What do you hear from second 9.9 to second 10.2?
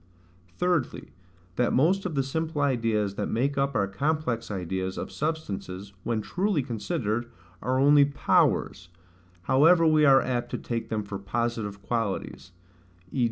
are